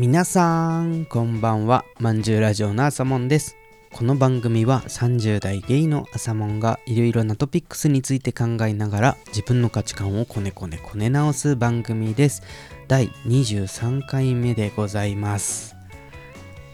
[0.00, 1.84] 皆さんこんばんは。
[1.98, 3.58] まんじゅうラジオの朝もんです。
[3.92, 12.42] この番組は30代ゲイの朝もんがいろいろなトピックスについて考えながら自分の価値観をこねこねこね直す番組です。
[12.88, 15.76] 第23回目でございます。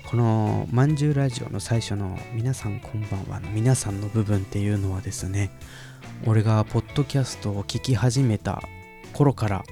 [0.09, 5.51] このまんじゅうラジオの最初の皆さんこんばんはの皆さんの部分っていうのはですね
[6.27, 8.63] 俺がポッドキャストを聞き始めた
[9.13, 9.65] 頃から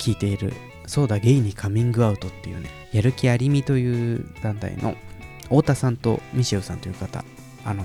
[0.00, 0.54] 聞いている
[0.86, 2.70] そうだゲイにカミングアウトっていうね。
[2.92, 4.96] やる気ありみという団体の
[5.44, 7.24] 太田さんとミシェウさんという方
[7.64, 7.84] あの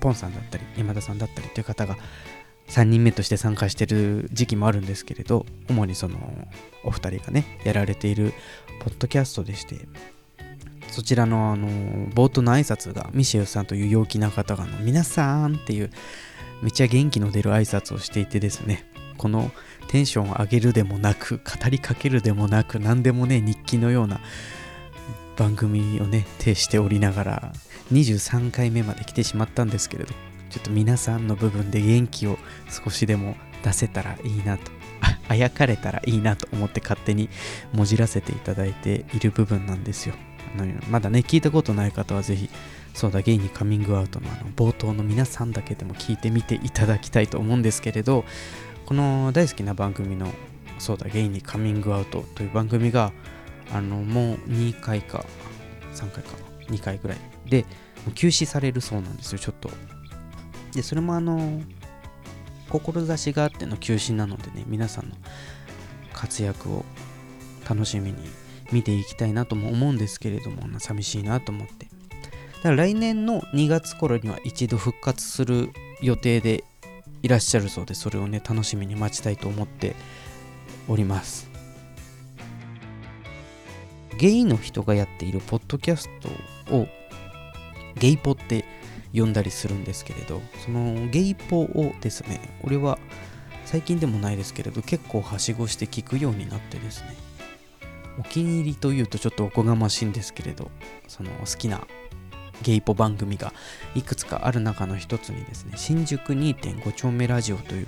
[0.00, 1.96] ポンさんだったり山田さんだったりという方が
[2.68, 6.18] 3人目として参加してる時期もあるんですけれど主にその
[6.84, 8.32] お二人がねやられている
[8.80, 9.76] ポッドキャストでして
[10.88, 11.68] そちらのあの
[12.10, 15.90] 冒頭の挨拶がミシェウさんという陽気な方がの皆さんっていう
[16.62, 18.84] めっちゃ元気の出る挨拶をしていてですね
[19.18, 19.50] この
[19.92, 24.20] テンションを上げるでもなく語りかけるでもなく何でもね日記のような
[25.36, 27.52] 番組をね呈しておりながら
[27.92, 30.14] 23回目まで来てしまったんですけれど
[30.48, 32.38] ちょっと皆さんの部分で元気を
[32.70, 34.72] 少しでも出せたらいいなと
[35.28, 37.28] あやかれたらいいなと思って勝手に
[37.74, 40.14] もじらせていただいている部分なんですよ。
[40.58, 42.48] あのまだね聞いたことない方はぜひ
[42.94, 48.24] そうだゲイにカミングアウトのあの冒頭の皆さんだけでも聞いてみていただきたいと思うんですけれど
[48.86, 50.28] この大好きな番組の
[50.78, 53.12] そうだゲイにカミングアウトという番組が
[53.72, 55.24] あのもう2回か
[55.94, 56.30] 3回か
[56.68, 57.64] 2回ぐらいで
[58.14, 59.38] 休止されるそうなんですよ。
[59.38, 59.70] ちょっと
[60.74, 61.60] でそれもあの
[62.68, 65.16] 志があっての休止なのでね皆さんの
[66.12, 66.84] 活躍を
[67.68, 68.18] 楽しみに
[68.72, 71.86] 見ていきたいなとも思うんですけれども寂しいなと思って。
[72.56, 76.64] だから来年の2月頃には一度復活する予定で
[77.22, 79.94] いらっしゃるそうでそれをね楽しみに待ちたいと思って
[80.88, 81.50] おります。
[84.18, 86.08] ゲイの人がやっているポッドキャス
[86.68, 86.86] トを
[87.96, 88.64] ゲイポって
[89.12, 92.98] 呼んだりするんですけれどそのゲイポをですね俺は
[93.64, 97.16] 最近でもないですけれど結構はしごして聞くようになってですね
[98.18, 100.70] お気に入りというとちょっとおこがましいんですけれど
[101.08, 101.86] その好きな
[102.62, 103.52] ゲイポ番組が
[103.94, 107.86] いくつかある中の一つにですね新宿2.5丁目ラジオという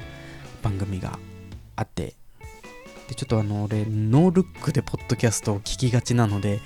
[0.62, 1.19] 番組が
[1.77, 2.15] あって
[3.09, 6.61] でちょっとあの俺ノールックでポッドキャストを聞きがちなので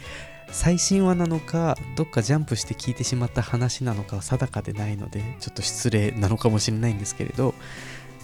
[0.50, 7.54] 最新話なのかどっかジャンプして聞いてしまった話なのかは定かでないのでちょっと失礼なのかもしれないんですけれど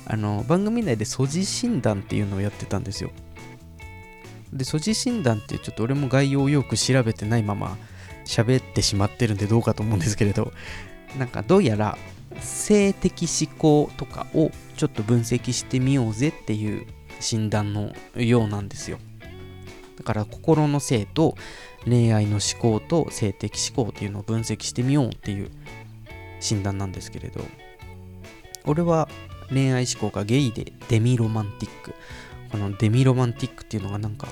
[0.06, 3.10] あの番組内で素地診断っていうのをやってたんですよ。
[4.52, 7.76] で素地診断ってちょっと俺も概要をよく調べてないまま
[8.24, 10.52] 喋ってしまってるんでどうかと思うんですけれど
[11.18, 11.96] なんかどうやら
[12.40, 16.86] 性的思考とかをちょっと分析してみようぜっていう
[17.20, 18.98] 診断のようなんですよ。
[19.96, 21.36] だから心の性と
[21.84, 25.50] 恋愛の思考と性的思考っていうのを分析してみようっていう
[26.40, 27.40] 診断なんですけれど
[28.64, 29.08] 俺は
[29.50, 31.94] 恋愛思考がゲイでデミロマンティック。
[32.50, 34.28] このデミロマンティックっていうのがなんか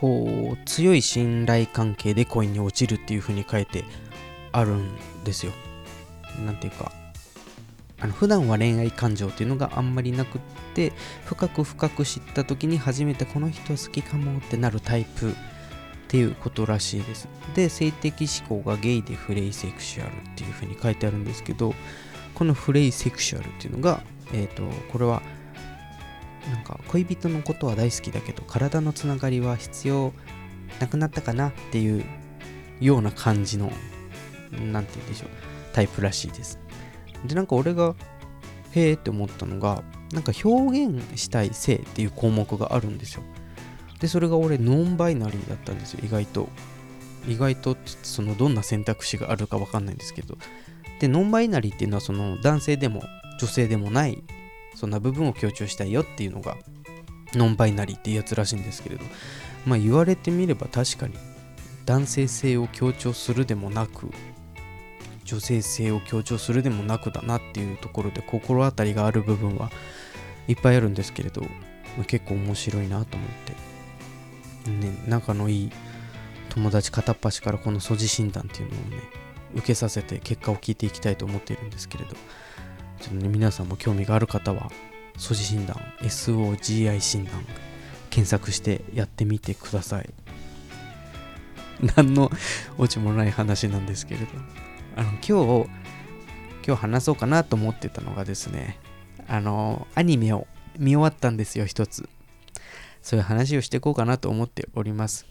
[0.00, 3.84] こう強い信頼関係で恋に落ちるっていう風に書いて
[4.50, 4.88] あるん
[5.24, 5.52] ですよ。
[6.44, 6.90] なんていうか
[8.00, 10.40] あの普段は恋愛感情っていうのがあんまりなくっ
[10.74, 10.92] て
[11.26, 15.34] 深く深く知った時に初めてこの人好きかもってなるタイプっ
[16.08, 17.28] ていうことらしいです。
[17.54, 21.74] で性的思考がゲイでフレイセクシュアルっていう風に書いてあるんですけど
[22.34, 24.00] このフレイセクシュアルっていうのが
[24.32, 25.20] えっ、ー、とこれは
[26.48, 30.12] なんか恋人のことは大好きだけど体のつながりは必要
[30.80, 32.04] なくなったかなっていう
[32.80, 33.70] ような感じの
[34.50, 35.28] 何て言うんでしょう
[35.72, 36.58] タイプらしいです。
[37.24, 37.94] でなんか俺が
[38.72, 43.22] へえって思ったのがなんか表現したい性っていう項目があるんですよ。
[44.00, 46.48] でそれが俺ノンバイナリーだったんですよ意外と。
[47.28, 50.38] 意外とそのどんな選択肢があるか分かんないんですけど。
[51.00, 53.02] でノンバイナリーっていうのはその男性でも
[53.38, 54.22] 女性でもない
[54.80, 56.56] そんな部分を強調したいよっていうのが
[57.34, 59.04] ノンバイナリーっていうやつらしいんですけれど。
[59.66, 61.14] まあ言われてみれば確かに
[61.86, 64.10] 男性性を強調するでもなく
[65.24, 69.70] 女性性を強調するでもなくだなっていうところで心当たりがある部分は
[70.48, 71.42] いっぱいあるんですけれど、
[71.96, 73.52] ま、結構面白いなと思って。
[74.70, 75.70] ね仲のいい
[76.50, 79.02] 友達片っ端からこの素地診断っていうのをね
[79.54, 82.16] 受けさせて結果を聞いていきたいと思っているんですけれど。
[83.00, 84.70] ちょっとね皆さんも興味がある方は
[85.16, 87.44] 素地診断 SOGI 診断
[88.10, 90.10] 検索してやってみてください。
[91.96, 92.30] 何の
[92.76, 94.26] オチもない話なんですけれど。
[94.96, 95.18] あの今
[95.64, 95.70] 日
[96.66, 98.78] 今日話そうかなと思ってたのがですね
[99.28, 100.46] あのアニメを
[100.78, 102.08] 見終わったんですよ一つ。
[103.02, 105.26] そういう話をしていこうかなと思っております。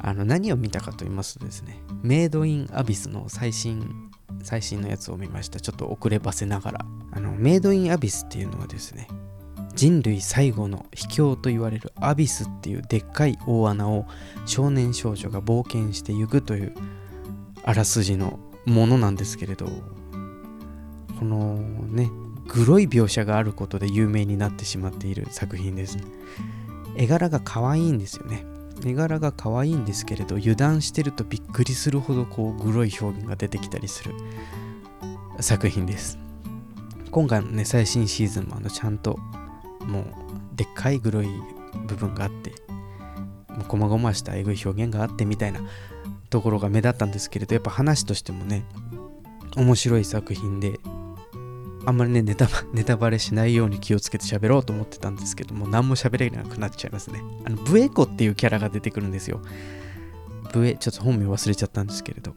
[0.00, 4.05] あの何を見たかと言いますとですねメイドインアビスの最新
[4.42, 5.60] 最新のやつを見ました。
[5.60, 6.86] ちょっと遅ればせながら。
[7.12, 9.08] あのメイドインアビスっていうのはですね
[9.74, 14.06] 人類最後の秘境と言われるアビスっていうでっかい大穴を
[14.44, 16.74] 少年少女が冒険していくという
[17.64, 19.66] あらすじのものなんですけれど
[21.18, 22.10] このね
[22.48, 26.04] グロい描写があることで有名になってしまっている作品ですね。
[26.96, 28.46] 絵柄が可愛いんですよね。
[28.84, 34.14] 絵柄が可愛いんですけれど油断してるとびっくりするほどこうグロい表現が出てきたりする。
[35.40, 36.18] 作品です。
[37.10, 39.18] 今回のね最新シーズンもあのちゃんと
[39.86, 40.04] もう
[40.54, 41.28] でっかいグロい
[41.86, 42.52] 部分があって
[43.48, 45.60] もう細々したえぐい表現があってみたいな
[46.28, 48.64] ところが目立ったんですけれどやっぱ話としてもね
[49.56, 50.78] 面白い作品で
[51.86, 57.22] あんまりねネタ ネタバレしないように気をつけて喋ろうと思ってたんですけども何も喋れなくなっちゃいますね。
[57.44, 59.40] あのブエコっていうキャラが出てくるんですよ。
[60.52, 62.34] ブエちょっと本名忘れちゃったんですけれど。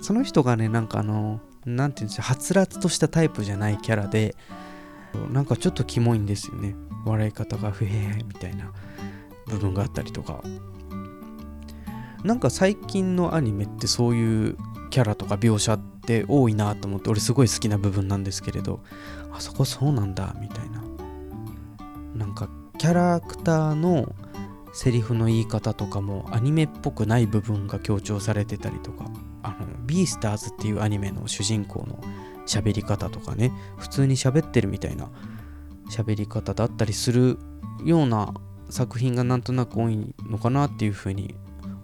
[0.00, 4.36] その人がねなんかあのなんていうんですかはつらつとしたタイプじゃないキャラで
[5.32, 6.74] なんかちょっとキモいんですよね。
[7.04, 8.72] 笑い方がふへへみたいな
[9.46, 10.42] 部分があったりとか。
[12.24, 14.56] なんか最近のアニメってそういう
[14.88, 18.80] キャラとか描写って多いなと思って俺すごい好きな部分なんですけれど
[19.32, 20.82] あそこそうなんだみたいな。
[22.14, 22.48] なんか
[22.78, 24.14] キャラクターの
[24.72, 29.06] セリフの言い方とかもアニメっぽくない部分が強調されてたりとか
[29.42, 31.98] あのビースターズっていうアニメの主人公の
[32.46, 35.10] 喋り方とかね普通に喋ってるみたいな
[35.90, 37.38] 喋り方だったりする
[37.84, 38.34] ような
[38.70, 41.34] 作品がなんとなく多いのかなっていうふうに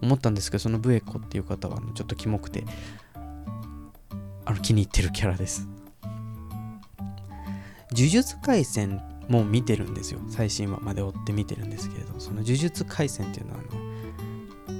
[0.05, 2.65] 思ったんですけどそのブエコっていう方はちょっとキモくて
[4.45, 5.67] あの気に入ってるキャラです。
[7.93, 10.21] 呪術廻戦も見てるんですよ。
[10.29, 14.75] 最新話まで追って見てるんですけれどその呪術廻戦っていうのはあ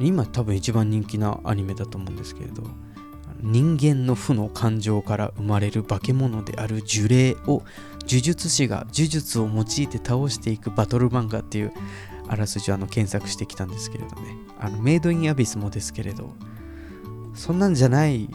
[0.00, 2.62] の今多分一番人気なアニメだと思うんですけれど
[3.40, 7.62] 人間の負の感情から生まれる化け物である呪霊を
[8.00, 11.72] 呪術師が呪術を用いて倒していくバトル漫画っていう
[12.28, 14.36] あらすじをあの検索してきたんですけれどね。
[14.58, 16.34] あのメイドインアビスもですけれど
[17.34, 18.28] そんなんじゃない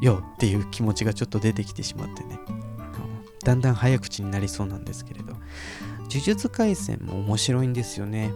[0.00, 2.38] よっていう気持ちがちょっと出てきてしまってね。
[3.44, 5.34] だんだん早口になりそうなんですけれど。
[6.08, 8.32] 呪術廻戦も面白いんですよね。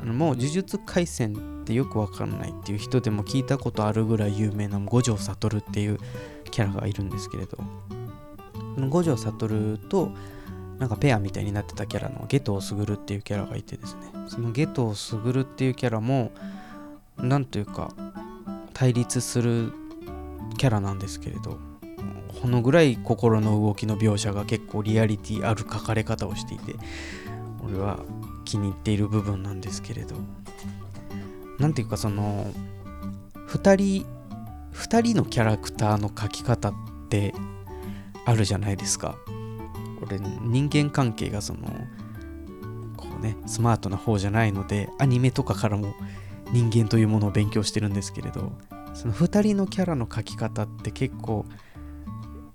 [0.00, 5.98] あのもう呪術廻戦ってよくわかんないっていう人でも聞いたことあるぐらい有名な五条悟っていう
[6.50, 7.58] キャラがいるんですけれど。
[8.88, 10.12] 五条悟と
[10.78, 14.00] なんかペアみたいになってたキャラのゲトウスグルっていうキャラがいてですね。
[14.28, 16.30] そのゲトウスグルっていうキャラも
[17.16, 17.92] なんというか
[18.74, 19.72] 対立する
[20.56, 21.58] キャラなんですけれど
[22.40, 26.74] このぐらい心の動きの描写が結構リアリティある書かれ方をしていて
[27.64, 27.98] 俺は
[28.44, 30.14] 気に入っている部分なんですけれど。
[31.58, 32.46] 何ていうかその
[33.48, 34.06] 2人
[34.72, 36.74] 2人のキャラクターの描き方っ
[37.08, 37.34] て
[38.24, 39.16] あるじゃないですか。
[40.08, 41.60] 俺人間関係がその
[42.96, 45.94] こうねスマートな方じゃないのでアニメとかからも
[46.52, 48.52] 人間というものを勉強してるんですけれど
[48.94, 51.44] その2人のキャラの描き方って結構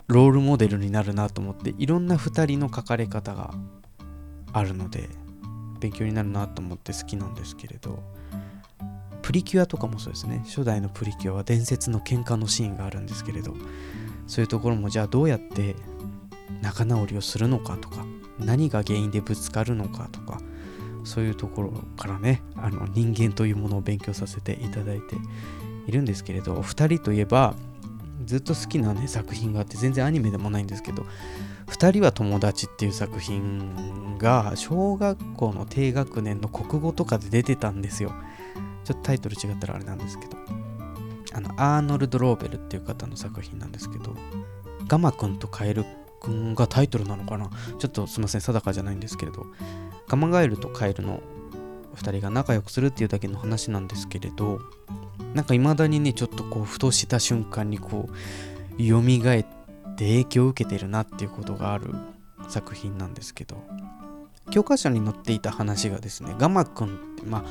[0.07, 3.53] ロールモデルになるなと思っていろんな2人の描かれ方が
[4.51, 5.09] あるので
[5.79, 8.01] 勉強になるなと思って好きなんですけれど
[9.21, 10.43] プリキュアとかもそうですね。
[10.45, 13.55] 初代のプリキュアは伝説の喧嘩のシーンがあるんですけれど
[14.27, 15.77] そういうところもじゃあどうやって
[16.61, 18.05] 仲直りをするのかとか
[18.39, 20.39] 何が原因でぶつかるのかとか
[21.03, 25.15] そういうところからねあの人間というものを勉強させていただいて
[25.87, 27.55] いるんですけれどお二人といえば
[28.25, 31.05] ずっと好きなね作品があって全然アニメでもないんですけど
[31.67, 38.13] 「二人は友達」っていう作品が小学校の低学年の国語とかで出てたんですよ。
[38.85, 40.63] ちょっとタイトル違ったらあれなんですけど。
[41.33, 44.15] あのアーノルド・ローベルっていう方の作品なんですけど
[44.87, 45.85] ガマくんとカエル
[46.23, 47.51] くんがタイトルなのかな？
[47.77, 49.45] ちょっとすいません定かじゃないんですけれど。
[50.07, 51.21] ガマガエルとカエルの
[51.95, 54.59] 2人が仲良くするっていうだけの話なんですけれど。
[55.35, 59.45] なんか未だにねちょっとこうふとした瞬間にこう蘇って
[59.97, 61.93] 影響を受けてるなっていうことがある
[62.47, 63.63] 作品なんですけど。
[64.51, 67.43] 教科書に載っていた話がですねガマくんってまあ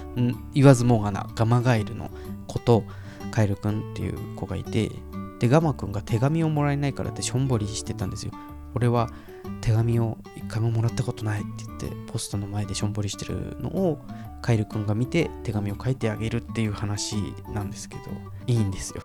[0.52, 2.10] 言わずもがなガマガエルの
[2.46, 2.84] 子と
[3.30, 4.90] カエルくんっていう子がいて
[5.38, 8.32] でガマくんが手紙をもらえないからってしょんぼりしてたんですよ。
[8.74, 9.10] 俺は
[9.60, 13.98] 手紙を一回ももらったことないって言ってポストの前でしょんぼりしてるのを
[14.40, 17.16] カエルくんが見て手紙を書いてあげるっていう話
[17.52, 18.02] なんですけど
[18.46, 19.02] いいんですよ。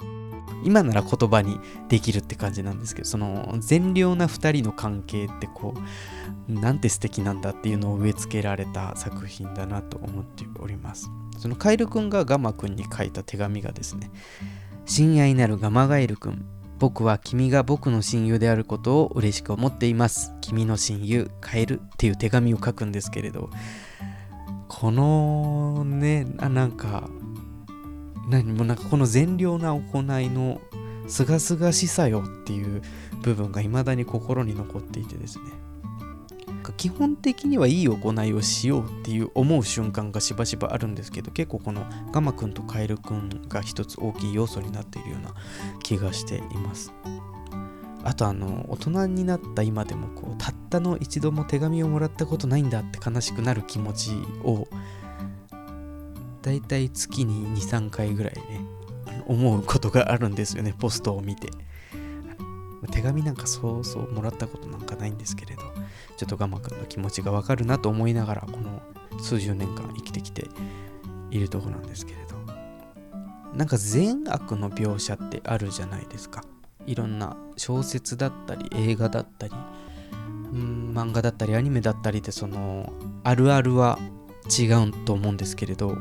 [0.64, 5.76] 今なら言葉にできるって感じなんですけどその善良な2人の関係ってこ
[6.50, 11.10] うなんて素敵なんだっていうのを植え付けられた作品だなと思っております。
[11.38, 14.10] そのカエルくんがガマくんに書いた手紙がですね
[14.88, 16.46] 親愛なるガマガエルくん。
[16.80, 20.34] 僕は君が僕の親友であることを嬉しく思っています。
[20.42, 23.50] 君の親友カエルっていう手紙を書くんですけれど。
[24.68, 27.10] このねなんか
[28.30, 30.62] 何もなんかこの善良な行いの
[31.08, 32.82] すがすがしさよっていう
[33.22, 35.46] 部分が未だに心に残っていてですね。
[36.74, 45.34] 基本的にはいい行いをしようっていう思う瞬間がしばしばあるんですけど結構このガマくんとカエルくんが一つ大きい要素になっているような
[45.84, 46.92] 気がしています。
[48.04, 54.12] あとあの大人になった今でもこうたったの一度も手紙をもらったことないんだって悲しくなる気持ち
[54.44, 54.68] を
[56.42, 58.62] だいたい月に23回ぐらいね
[59.28, 61.50] 思うことがあるんですよねポストを見て。
[62.92, 65.62] 手紙なんかそうそうもらったことなんかないんですけれど
[66.18, 68.82] ちょっとガマくんの気持ちがわかるなと思いながらこの
[69.22, 70.48] 数十年間生きてきて
[71.32, 72.28] いるとこなんですけれど。
[73.58, 76.44] なんか善悪の描写ってあるじゃないですか。
[76.86, 79.54] いろんな小説だったり映画だったり
[80.54, 84.00] うん漫画だったりアニメだったりでそのあるあるは
[84.48, 85.98] 違うと思うんですけれど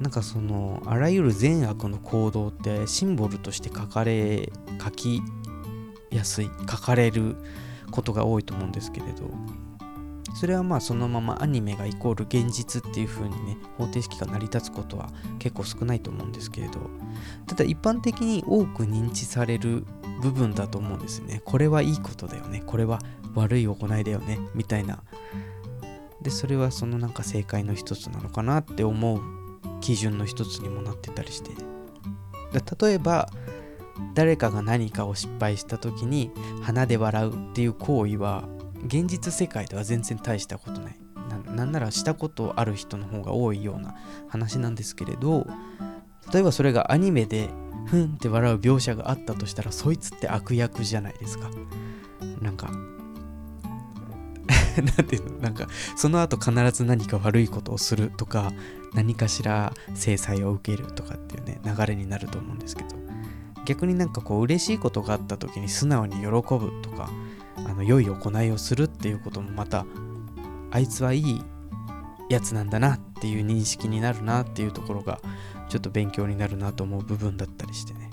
[0.00, 5.20] なんかそのあらゆる善悪の行動ってシンボルとして書かれ書き
[6.10, 7.36] やすい書かれる
[7.90, 9.30] ことが多いと思うんですけれど。
[10.34, 16.88] それはまあそのままアニメがイコール現実っていう風にね方程式が成り立つことは結構少ないと思うんですけれど。
[17.46, 19.84] ただ一般的に多く認知される
[20.22, 21.42] 部分だと思うんですね。
[21.44, 22.62] これはいいことだよね。
[22.64, 23.00] これは
[23.34, 24.38] 悪い行いだよね。
[24.54, 25.02] みたいな。
[26.22, 29.20] でそれはそのなんか正解の一つなのかなって思う
[29.80, 31.50] 基準の一つにもなってたりして。
[32.82, 33.30] 例えば
[34.14, 36.30] 誰かが何かを失敗した時に
[36.62, 38.48] 鼻で笑うっていう行為は
[38.86, 41.00] 現実世界では全然大したことない。
[41.54, 43.94] なんならしたことある人の方が多いような
[44.28, 45.46] 話なんですけれど
[46.32, 47.50] 例えばそれがアニメで
[47.86, 51.50] ふんって笑う描写があったとしたらそいつって悪役じゃないですか。
[52.40, 52.70] なんか
[54.76, 55.38] なんていうの？
[55.38, 55.66] なんか
[55.96, 58.52] その後必ず何か悪いことをするとか
[58.94, 63.09] 何かしら制裁を受けるとかっていうね流れになると思うんですけど。
[63.66, 67.10] 逆になんかこう嬉しいことがあった時に素直に喜ぶとか
[67.56, 69.86] あの良い行いをするっていうこともまた
[70.70, 71.42] あいつはいい
[72.28, 75.20] やつなんだなっていう認識になるなっていうところが
[75.68, 78.10] ちょっと勉強になるなと思う部分だったりしてね。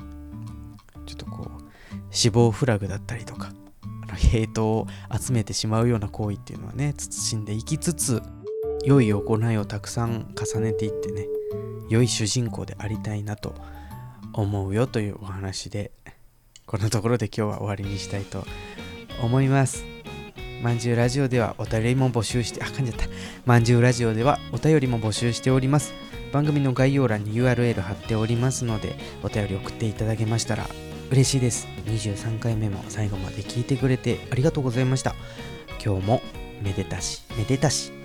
[1.06, 1.63] ちょっとこう
[2.12, 3.51] 死亡フラグだったりとか
[4.04, 4.88] あのヘイトを
[5.18, 8.22] 集めてしまうような行為っていうのはね慎んでいきつつ
[8.84, 11.27] 良い行いをたくさん重ねていってね
[11.89, 13.76] 良い主人公でありたいなと思
[14.41, 15.91] 思うよというお話で
[16.65, 18.46] こんなところで今日は終わりにしたいと
[19.22, 19.86] 思います。
[20.62, 23.06] まんじゅうラジオではお便りも募集してあかんじゃった。
[23.46, 25.94] まんじゅうラジオではお便りも募集しております。
[26.32, 30.67] 番組の概要欄に URL 貼っておりますのでお便り送っていただけましたら
[31.10, 31.67] 嬉しいです。
[31.86, 35.15] 23回目も最後まで聞いてくれてありがとうございました。
[35.84, 36.22] 今日も
[36.62, 37.97] めでたしめでたし。